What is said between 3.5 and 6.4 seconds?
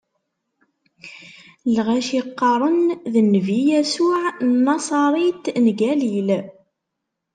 Yasuɛ n Naṣarit n Galil.